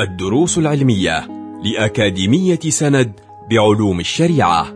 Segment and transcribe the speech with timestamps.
[0.00, 1.28] الدروس العلمية
[1.64, 4.66] لأكاديمية سند بعلوم الشريعة.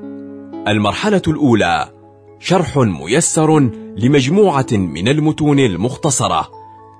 [0.68, 1.90] المرحلة الأولى
[2.38, 3.60] شرح ميسر
[3.96, 6.50] لمجموعة من المتون المختصرة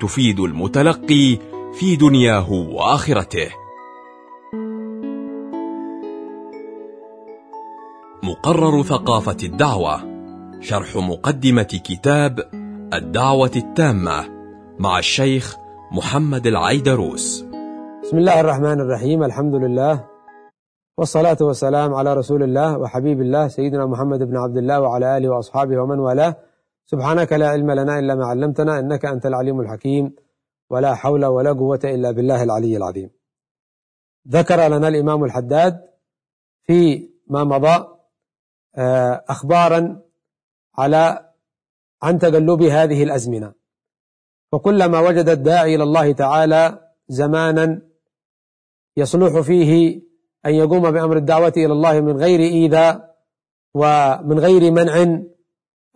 [0.01, 1.39] تفيد المتلقي
[1.75, 3.49] في دنياه وآخرته.
[8.23, 10.01] مقرر ثقافة الدعوة
[10.61, 12.51] شرح مقدمة كتاب
[12.95, 14.25] الدعوة التامة
[14.79, 15.57] مع الشيخ
[15.93, 17.54] محمد العيدروس.
[18.15, 20.09] بسم الله الرحمن الرحيم الحمد لله
[20.99, 25.83] والصلاة والسلام على رسول الله وحبيب الله سيدنا محمد بن عبد الله وعلى آله وأصحابه
[25.83, 26.37] ومن والاه.
[26.87, 30.15] سبحانك لا علم لنا إلا ما علمتنا إنك أنت العليم الحكيم
[30.71, 33.11] ولا حول ولا قوة إلا بالله العلي العظيم.
[34.29, 35.81] ذكر لنا الإمام الحداد
[36.67, 37.87] في ما مضى
[38.77, 40.03] آه، أخبارا
[40.79, 41.31] على
[42.03, 43.53] عن تقلب هذه الأزمنة.
[44.53, 47.94] فكلما وجد الداعي إلى الله تعالى زمانا
[48.97, 50.01] يصلح فيه
[50.47, 53.15] أن يقوم بأمر الدعوة إلى الله من غير إيذاء
[53.75, 55.23] ومن غير منع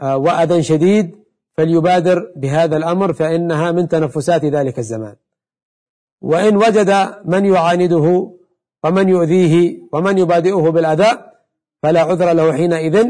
[0.00, 1.16] آه، وأذى شديد
[1.56, 5.16] فليبادر بهذا الأمر فإنها من تنفسات ذلك الزمان.
[6.20, 8.32] وإن وجد من يعانده
[8.84, 11.18] ومن يؤذيه ومن يبادئه بالأذى
[11.82, 13.06] فلا عذر له حينئذ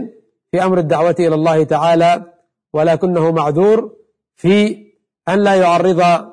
[0.50, 2.25] في أمر الدعوة إلى الله تعالى
[2.73, 3.92] ولكنه معذور
[4.36, 4.86] في
[5.28, 6.30] أن لا يعرض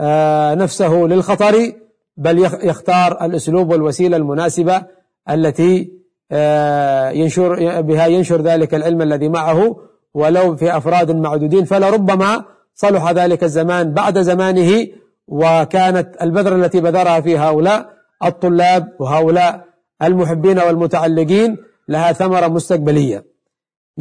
[0.00, 1.72] آه، نفسه للخطر
[2.16, 4.82] بل يختار الأسلوب والوسيلة المناسبة
[5.30, 5.94] التي
[6.32, 9.76] آه، ينشر بها ينشر ذلك العلم الذي معه
[10.14, 11.64] ولو في أفراد معدودين.
[11.64, 14.86] فلربما صلح ذلك الزمان بعد زمانه
[15.28, 17.88] وكانت البذرة التي بذرها في هؤلاء
[18.24, 19.64] الطلاب وهؤلاء
[20.02, 21.56] المحبين والمتعلقين
[21.88, 23.24] لها ثمرة مستقبلية.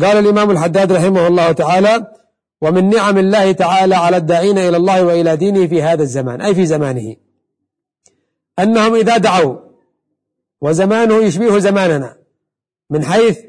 [0.02, 2.08] قال الإمام الحداد رحمه الله تعالى
[2.62, 6.42] ومن نعم الله تعالى على الداعين إلى الله وإلى دينه في هذا الزمان.
[6.42, 7.16] أي في زمانه.
[8.60, 9.56] أنهم إذا دعوا
[10.62, 12.18] وزمانه يشبه زماننا
[12.90, 13.40] من حيث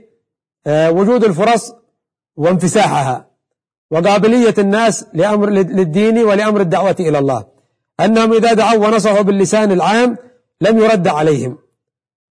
[0.66, 1.72] آه، وجود الفرص
[2.36, 3.30] وانفساحها
[3.90, 7.44] وقابلية الناس لأمر للدين ولأمر الدعوة إلى الله.
[8.00, 10.16] أنهم إذا دعوا ونصحوا باللسان العام
[10.60, 11.58] لم يرد عليهم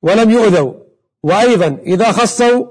[0.01, 0.73] ولم يؤذوا.
[1.23, 2.65] وأيضا إذا خصوا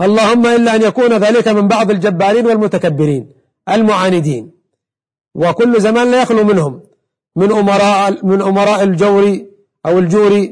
[0.00, 3.32] اللهم إلا أن يكون ذلك من بعض الجبارين والمتكبرين
[3.68, 4.50] المعاندين.
[5.34, 6.82] وكل زمان لا يخلو منهم.
[7.36, 9.38] من أمراء من أمراء الجور
[9.86, 10.48] أو الجور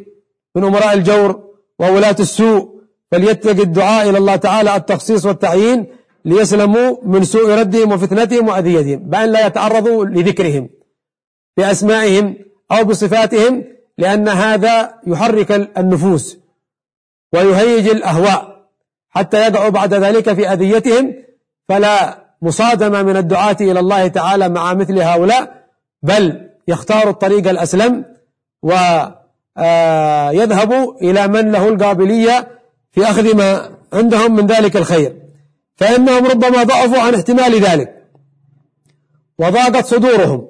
[0.57, 1.45] من أمراء الجور
[1.79, 2.77] وولاة السوء.
[3.11, 5.87] فليتق الدعاء إلى الله تعالى التخصيص والتعيين
[6.25, 8.99] ليسلموا من سوء ردهم وفتنتهم وأذيتهم.
[8.99, 10.69] بأن لا يتعرضوا لذكرهم
[11.57, 12.37] بأسمائهم
[12.73, 13.65] أو بصفاتهم
[13.99, 16.39] لأن هذا يحرك النفوس
[17.33, 18.57] ويهيج الأهواء.
[19.11, 21.15] حتى يقعوا بعد ذلك في أذيتهم
[21.69, 25.67] فلا مصادمة من الدعاة إلى الله تعالى مع مثل هؤلاء
[26.03, 28.05] بل يختار الطريق الأسلم
[28.63, 28.97] ويذهب
[31.03, 32.49] إلى من له القابلية
[32.93, 35.17] في أخذ ما عندهم من ذلك الخير.
[35.77, 38.03] فإنهم ربما ضعفوا عن احتمال ذلك.
[39.39, 40.49] وضاقت صدورهم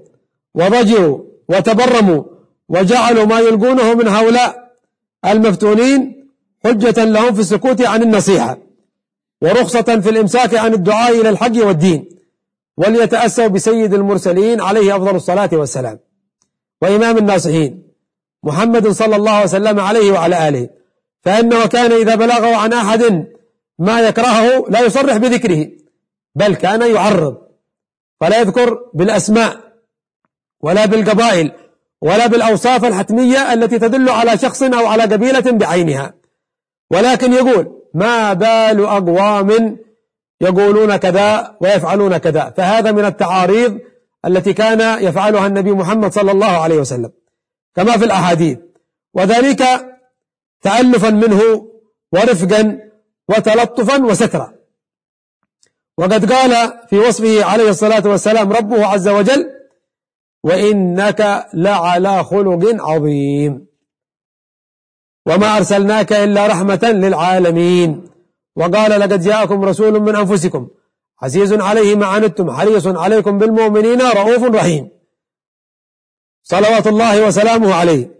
[0.55, 2.23] وضجروا وتبرموا
[2.69, 4.73] وجعلوا ما يلقونه من هؤلاء
[5.27, 6.29] المفتونين
[6.65, 8.59] حجة لهم في السكوت عن النصيحة
[9.43, 12.16] ورخصة في الإمساك عن الدعاء إلى الحق والدين.
[12.77, 15.99] وليتأسوا بسيد المرسلين عليه أفضل الصلاة والسلام
[16.83, 17.87] وإمام الناصحين
[18.43, 20.69] محمد صلى الله وسلم عليه وعلى آله.
[21.23, 23.27] فإنه كان إذا بلغه عن أحد
[23.79, 25.67] ما يكرهه لا يصرح بذكره
[26.35, 27.37] بل كان يعرض
[28.21, 29.57] فلا يذكر بالأسماء
[30.61, 31.53] ولا بالقبائل
[32.03, 36.15] ولا بالأوصاف الحتمية التي تدل على شخص أو على قبيلة بعينها.
[36.91, 39.79] ولكن يقول ما بال أقوام
[40.41, 42.55] يقولون كذا ويفعلون كذا.
[42.57, 43.79] فهذا من التعاريض
[44.27, 47.13] التي كان يفعلها النبي محمد صلى الله عليه وسلم
[47.75, 48.59] كما في الأحاديث.
[49.15, 49.65] وذلك
[50.63, 51.41] تألفا منه
[52.13, 52.79] ورفقا
[53.29, 54.53] وتلطفا وسترا.
[55.99, 59.51] وقد قال في وصفه عليه الصلاة والسلام ربه عز وجل
[60.45, 63.67] وإنك لعلى خلق عظيم.
[65.27, 68.16] وما أرسلناك إلا رحمة للعالمين.
[68.57, 70.69] وقال لقد جاءكم رسول من أنفسكم.
[71.23, 74.89] عزيز عليه ما عنتم حريص عليكم بالمؤمنين رؤوف رحيم.
[76.43, 78.11] صلوات الله وسلامه عليه.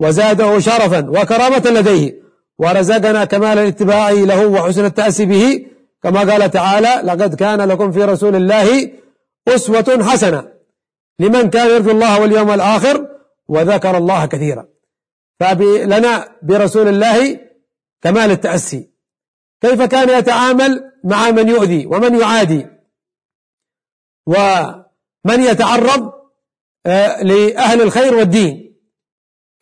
[0.00, 2.22] وزاده شرفا وكرامة لديه.
[2.58, 5.66] ورزقنا كمال الاتباع له وحسن التأسي به.
[6.02, 8.90] كما قال تعالى لقد كان لكم في رسول الله
[9.48, 10.48] أسوة حسنة
[11.18, 13.08] لمن كان يرجو الله واليوم الآخر
[13.48, 14.66] وذكر الله كثيرا.
[15.40, 17.40] فلنا برسول الله
[18.02, 18.97] كمال التأسي.
[19.60, 22.66] كيف كان يتعامل مع من يؤذي ومن يعادي؟
[24.26, 26.12] ومن يتعرض
[26.86, 28.68] آه، لأهل الخير والدين.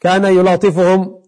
[0.01, 1.23] كان يلاطفهم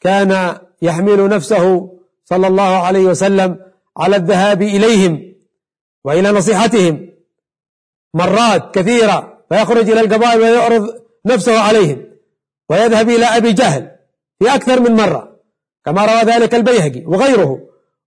[0.00, 1.90] كان يحمل نفسه
[2.24, 3.58] صلى الله عليه وسلم
[3.96, 5.34] على الذهاب إليهم
[6.04, 7.10] وإلى نصيحتهم
[8.14, 10.88] مرات كثيرة فيخرج إلى القبائل ويعرض
[11.26, 12.04] نفسه عليهم
[12.70, 13.90] ويذهب إلى أبي جهل
[14.38, 15.40] في أكثر من مرة
[15.84, 17.60] كما روى ذلك البيهقي وغيره.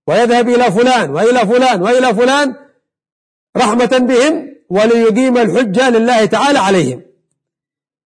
[0.08, 2.56] ويذهب إلى فلان وإلى فلان وإلى فلان
[3.58, 7.02] رحمة بهم وليقيم الحجة لله تعالى عليهم.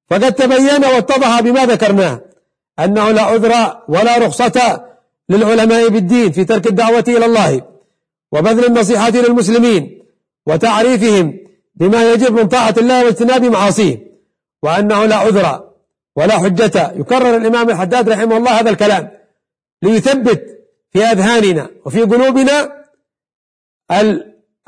[0.10, 2.22] فقد تبين واتضح بما ذكرناه
[2.80, 4.86] أنه لا عذر ولا رخصة
[5.30, 7.62] للعلماء بالدين في ترك الدعوة إلى الله
[8.32, 10.04] وبذل النصيحة للمسلمين
[10.48, 11.40] وتعريفهم
[11.76, 13.98] بما يجب من طاعة الله واجتناب معاصيه
[14.64, 15.70] وأنه لا عذر
[16.16, 16.94] ولا حجة.
[16.96, 19.12] يكرر الإمام الحداد رحمه الله هذا الكلام
[19.84, 20.63] ليثبت
[20.94, 22.84] في أذهاننا وفي قلوبنا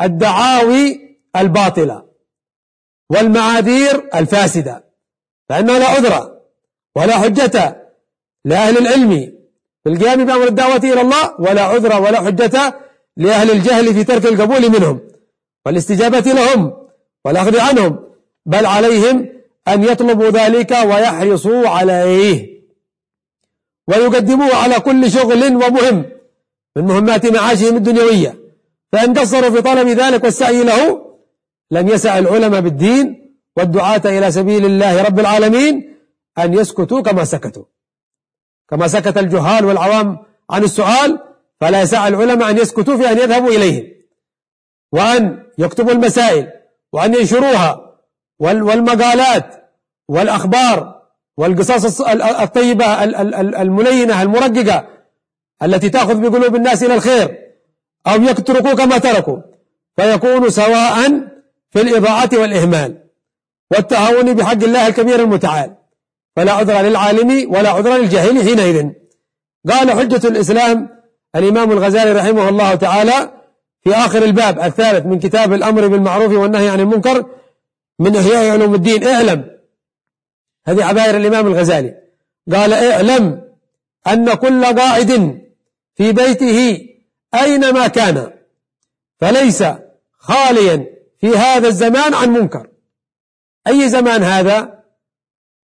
[0.01, 2.06] الدعاوي الباطلة
[3.10, 4.86] والمعاذير الفاسدة
[5.50, 6.39] فإنه لا عذر
[6.95, 7.86] ولا حجة
[8.45, 9.36] لأهل العلم.
[9.83, 12.80] في القيام بأمر الدعوة إلى الله ولا عذر ولا حجة
[13.18, 15.01] لأهل الجهل في ترك القبول منهم
[15.66, 16.88] والاستجابة لهم
[17.25, 18.13] والأخذ عنهم
[18.45, 19.30] بل عليهم
[19.68, 22.62] أن يطلبوا ذلك ويحرصوا عليه
[23.88, 26.15] ويقدموه على كل شغل ومهم.
[26.77, 28.39] من مهمات معاشهم الدنيوية.
[28.92, 31.06] فإن قصروا في طلب ذلك والسعي له
[31.72, 35.98] لم يسع العلماء بالدين والدعاة إلى سبيل الله رب العالمين
[36.38, 37.63] أن يسكتوا كما سكتوا.
[38.69, 40.18] كما سكت الجهال والعوام
[40.50, 41.19] عن السؤال
[41.62, 43.83] فلا يسع العلماء أن يسكتوا في أن يذهبوا إليهم.
[44.92, 46.51] وأن يكتبوا المسائل
[46.94, 47.98] وأن ينشروها
[48.39, 49.71] والمقالات
[50.10, 51.01] والأخبار
[51.38, 52.01] والقصص
[52.42, 53.04] الطيبة
[53.62, 54.88] الملينة المرققة
[55.63, 57.38] التي تأخذ بقلوب الناس إلى الخير
[58.07, 59.38] أو يتركوا كما تركوا
[59.96, 61.10] فيكون سواء
[61.69, 63.04] في الإضاعة والإهمال
[63.72, 65.75] والتهاون بحق الله الكبير المتعال.
[66.36, 68.90] فلا عذر للعالم ولا عذر للجاهل حينئذ.
[69.69, 70.90] قال حجة الإسلام
[71.36, 73.31] الإمام الغزالي رحمه الله تعالى
[73.84, 77.25] في آخر الباب الثالث من كتاب الأمر بالمعروف والنهي عن المنكر
[78.00, 79.46] من إحياء علوم الدين اعلم.
[80.68, 81.94] هذه عبائر الإمام الغزالي.
[82.54, 83.42] قال اعلم
[84.07, 85.42] أن كل قاعد
[85.95, 86.88] في بيته
[87.33, 88.33] أينما كان
[89.19, 89.63] فليس
[90.12, 90.86] خاليا
[91.18, 92.69] في هذا الزمان عن منكر.
[93.68, 94.83] أي زمان هذا؟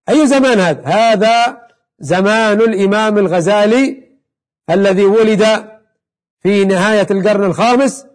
[0.09, 1.67] أي زمان هذا؟ هذا
[1.99, 4.09] زمان الإمام الغزالي
[4.69, 5.69] الذي ولد
[6.39, 8.05] في نهاية القرن الخامس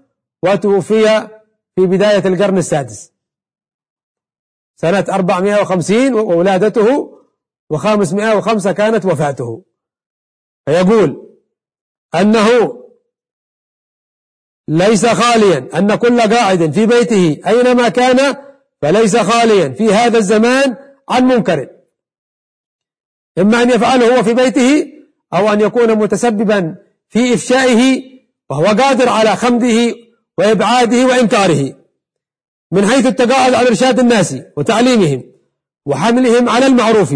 [0.42, 1.28] وتوفي
[1.74, 3.12] في بداية القرن السادس.
[4.76, 7.18] سنة 450 وولادته
[7.74, 9.64] و505 كانت وفاته.
[10.66, 11.33] فيقول
[12.20, 12.80] أنه
[14.68, 18.36] ليس خاليا أن كل قاعد في بيته أينما كان
[18.82, 19.68] فليس خاليا.
[19.68, 20.76] في هذا الزمان
[21.08, 21.68] عن منكر.
[23.38, 24.86] إما أن يفعله هو في بيته
[25.34, 26.76] أو أن يكون متسببا
[27.08, 28.02] في إفشائه
[28.50, 29.94] وهو قادر على خمده
[30.38, 31.74] وإبعاده وإنكاره.
[32.72, 35.22] من حيث التقاعد عن إرشاد الناس وتعليمهم
[35.86, 37.14] وحملهم على المعروف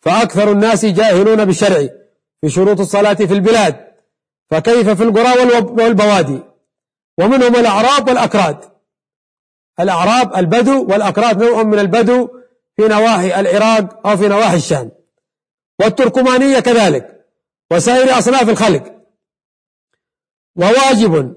[0.00, 1.88] فأكثر الناس جاهلون بالشرع
[2.40, 3.91] في شروط الصلاة في البلاد.
[4.52, 6.40] فكيف في القرى والبوادي؟
[7.18, 8.58] ومنهم الأعراب والأكراد.
[9.80, 12.28] الأعراب البدو والأكراد نوع من البدو
[12.76, 14.90] في نواحي العراق أو في نواحي الشام.
[15.80, 17.26] والتركمانية كذلك.
[17.70, 18.84] وسائر أصناف الخلق.
[20.56, 21.36] وواجب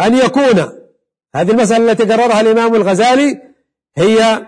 [0.00, 0.58] أن يكون
[1.34, 3.42] هذه المسألة التي قررها الإمام الغزالي
[3.96, 4.46] هي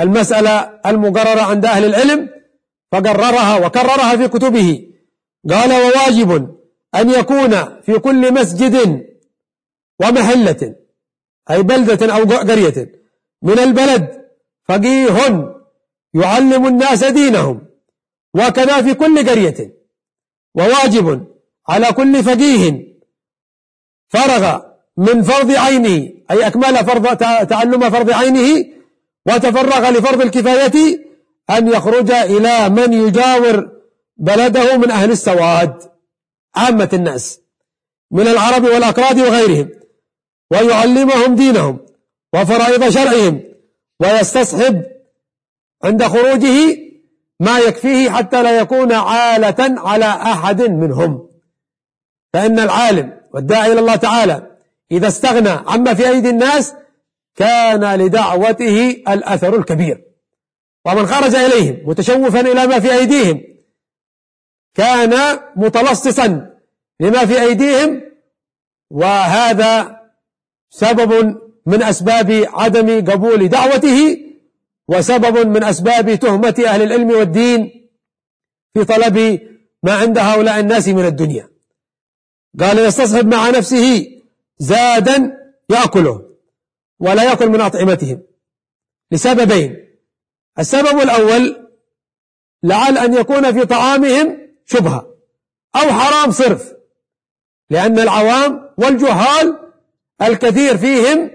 [0.00, 2.30] المسألة المقررة عند أهل العلم
[2.92, 4.88] فقررها وكررها في كتبه.
[5.50, 6.54] قال وواجب
[6.94, 9.04] أن يكون في كل مسجد
[10.00, 10.74] ومحلة
[11.50, 12.92] أي بلدة أو قرية
[13.42, 14.24] من البلد
[14.68, 15.16] فقيه
[16.14, 17.66] يعلم الناس دينهم
[18.34, 19.74] وكذا في كل قرية
[20.54, 21.26] وواجب
[21.68, 22.84] على كل فقيه
[24.08, 24.60] فرغ
[24.96, 28.66] من فرض عينه أي أكمل فرض تعلم فرض عينه
[29.26, 31.04] وتفرغ لفرض الكفاية
[31.50, 33.70] أن يخرج إلى من يجاور
[34.16, 35.93] بلده من أهل السواد.
[36.56, 37.40] عامة الناس
[38.10, 39.70] من العرب والأكراد وغيرهم
[40.50, 41.78] ويعلمهم دينهم
[42.34, 43.42] وفرائض شرعهم
[44.00, 44.82] ويستصحب
[45.84, 46.78] عند خروجه
[47.40, 51.28] ما يكفيه حتى لا يكون عالة على أحد منهم.
[52.32, 54.56] فإن العالم والداعي إلى الله تعالى
[54.92, 56.74] إذا استغنى عما في أيدي الناس
[57.36, 60.04] كان لدعوته الأثر الكبير.
[60.86, 63.53] ومن خرج إليهم متشوفا إلى ما في أيديهم
[64.74, 66.50] كان متلصصا
[67.00, 68.02] لما في أيديهم
[68.90, 70.00] وهذا
[70.70, 74.18] سبب من أسباب عدم قبول دعوته
[74.88, 77.90] وسبب من أسباب تهمة أهل العلم والدين
[78.74, 79.40] في طلب
[79.82, 81.50] ما عند هؤلاء الناس من الدنيا.
[82.60, 84.06] قال يستصحب مع نفسه
[84.58, 85.38] زادا
[85.70, 86.30] يأكله
[87.00, 88.22] ولا يأكل من أطعمتهم.
[89.10, 89.76] لسببين
[90.58, 91.70] السبب الأول
[92.62, 95.14] لعل أن يكون في طعامهم شبهة
[95.76, 96.72] أو حرام صرف
[97.70, 99.58] لأن العوام والجهال
[100.22, 101.30] الكثير فيهم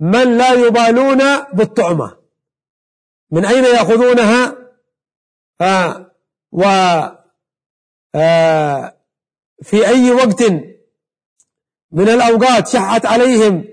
[0.00, 1.18] من لا يبالون
[1.52, 2.16] بالطعمة.
[3.30, 4.56] من أين يأخذونها؟
[5.60, 6.12] آه
[6.52, 6.64] و
[8.14, 8.96] آه
[9.62, 10.42] في أي وقت
[11.92, 13.64] من الأوقات شحت عليهم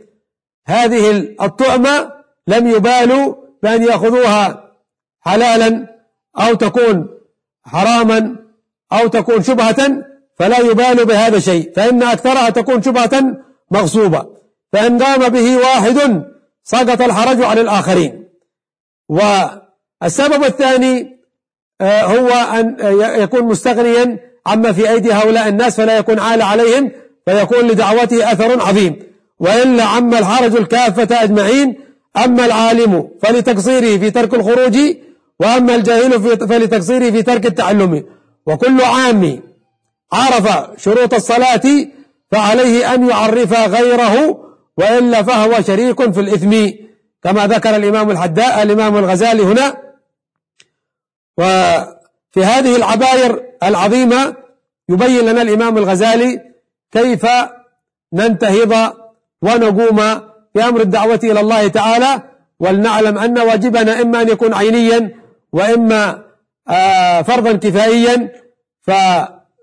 [0.68, 2.14] هذه الطعمة
[2.48, 4.74] لم يبالوا بأن يأخذوها
[5.22, 5.98] حلالا
[6.40, 7.20] أو تكون
[7.64, 8.47] حراما.
[8.94, 10.04] أو تكون شبهة
[10.40, 13.38] فلا يبالوا بهذا الشيء فإن أكثرها تكون شبهة
[13.72, 14.26] مغصوبة
[14.74, 16.24] فإن قام به واحد
[16.64, 18.28] سقط الحرج على الآخرين.
[19.10, 21.18] والسبب الثاني
[21.82, 22.76] آه، هو أن
[23.22, 26.92] يكون مستغنيا عما في أيدي هؤلاء الناس فلا يكون عال عليهم
[27.26, 29.00] فيكون لدعوته أثر عظيم.
[29.40, 31.80] وإلا عم الحرج الكافة أجمعين
[32.26, 34.78] أما العالم فلتقصيره في ترك الخروج
[35.40, 38.04] وأما الجاهل فلتقصيره في ترك التعلم.
[38.48, 39.42] وكل عام
[40.14, 41.88] عرف شروط الصلاة
[42.32, 44.44] فعليه أن يعرف غيره
[44.78, 46.70] وإلا فهو شريك في الإثم
[47.24, 49.78] كما ذكر الإمام الحداء الإمام الغزالي هنا.
[51.38, 54.36] وفي هذه العباير العظيمة
[54.90, 56.42] يبين لنا الإمام الغزالي
[56.92, 57.26] كيف
[58.14, 58.94] ننتهض
[59.42, 59.98] ونقوم
[60.54, 62.22] في أمر الدعوة إلى الله تعالى
[62.60, 65.16] ولنعلم أن واجبنا إما أن يكون عينيا
[65.54, 66.27] وإما
[67.24, 68.32] فرضا كفائيا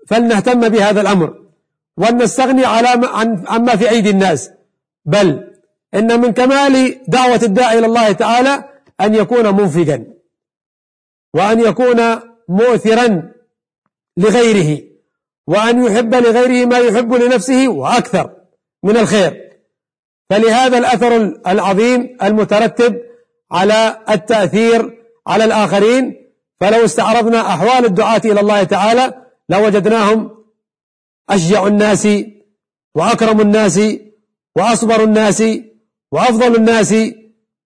[0.07, 1.45] فلنهتم بهذا الأمر.
[1.97, 4.49] ولنستغني على عن عما في أيدي الناس.
[5.05, 5.53] بل
[5.93, 8.63] إن من كمال دعوة الداعي إلى الله تعالى
[9.01, 10.05] أن يكون منفقا
[11.33, 12.19] وأن يكون
[12.49, 13.31] مؤثرا
[14.17, 14.81] لغيره.
[15.47, 18.35] وأن يحب لغيره ما يحب لنفسه وأكثر
[18.83, 19.45] من الخير.
[20.29, 23.01] فلهذا الأثر العظيم المترتب
[23.51, 26.24] على التأثير على الآخرين
[26.65, 29.13] فلو استعرضنا أحوال الدعاة إلى الله تعالى
[29.49, 30.29] لوجدناهم
[31.29, 32.07] أشجع الناس
[32.95, 33.79] وأكرم الناس
[34.55, 35.43] وأصبر الناس
[36.11, 36.95] وأفضل الناس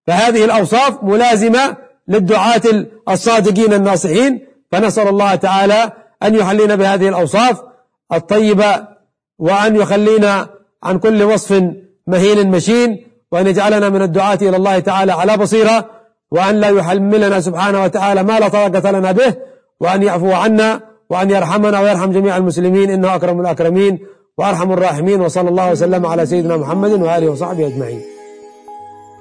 [0.07, 1.77] فهذه الأوصاف ملازمة
[2.07, 2.61] للدعاة
[3.09, 5.91] الصادقين الناصحين فنسأل الله تعالى
[6.23, 7.61] أن يحلينا بهذه الأوصاف
[8.13, 8.87] الطيبة
[9.39, 10.49] وأن يخلينا
[10.83, 11.63] عن كل وصف
[12.07, 15.89] مهين مشين وأن يجعلنا من الدعاة إلى الله تعالى على بصيرة.
[16.31, 19.35] وأن لا يحملنا سبحانه وتعالى ما لا طاقة لنا به
[19.79, 23.99] وأن يعفو عنا وأن يرحمنا ويرحم جميع المسلمين إنه أكرم الأكرمين
[24.37, 28.01] وأرحم الراحمين وصلى الله وسلم على سيدنا محمد وآله وصحبه أجمعين.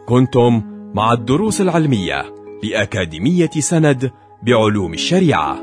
[0.09, 0.63] كنتم
[0.95, 2.25] مع الدروس العلمية
[2.63, 4.11] لأكاديمية سند
[4.43, 5.57] بعلوم الشريعة.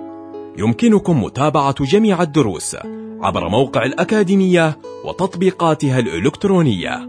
[0.58, 2.78] يمكنكم متابعة جميع الدروس
[3.22, 7.00] عبر موقع الأكاديمية وتطبيقاتها الإلكترونية.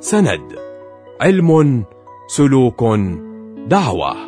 [0.00, 0.40] سند
[1.20, 1.84] علم
[2.28, 2.82] سلوك
[3.68, 4.27] دعوة.